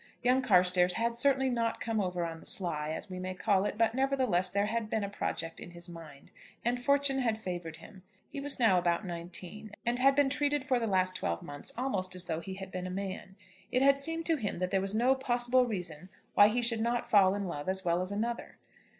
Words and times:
Young 0.23 0.41
Carstairs 0.41 0.93
had 0.93 1.15
certainly 1.15 1.51
not 1.51 1.79
come 1.79 2.01
over 2.01 2.25
on 2.25 2.39
the 2.39 2.45
sly, 2.47 2.89
as 2.89 3.07
we 3.07 3.19
may 3.19 3.35
call 3.35 3.65
it, 3.65 3.77
but 3.77 3.93
nevertheless 3.93 4.49
there 4.49 4.65
had 4.65 4.89
been 4.89 5.03
a 5.03 5.09
project 5.09 5.59
in 5.59 5.69
his 5.69 5.87
mind, 5.87 6.31
and 6.65 6.83
fortune 6.83 7.19
had 7.19 7.37
favoured 7.39 7.75
him. 7.77 8.01
He 8.27 8.39
was 8.41 8.59
now 8.59 8.79
about 8.79 9.05
nineteen, 9.05 9.73
and 9.85 9.99
had 9.99 10.15
been 10.15 10.31
treated 10.31 10.65
for 10.65 10.79
the 10.79 10.87
last 10.87 11.15
twelve 11.15 11.43
months 11.43 11.71
almost 11.77 12.15
as 12.15 12.25
though 12.25 12.39
he 12.39 12.55
had 12.55 12.71
been 12.71 12.87
a 12.87 12.89
man. 12.89 13.35
It 13.71 13.83
had 13.83 13.99
seemed 13.99 14.25
to 14.25 14.37
him 14.37 14.57
that 14.57 14.71
there 14.71 14.81
was 14.81 14.95
no 14.95 15.13
possible 15.13 15.67
reason 15.67 16.09
why 16.33 16.47
he 16.47 16.63
should 16.63 16.81
not 16.81 17.07
fall 17.07 17.35
in 17.35 17.45
love 17.45 17.69
as 17.69 17.85
well 17.85 18.01
as 18.01 18.11
another. 18.11 18.57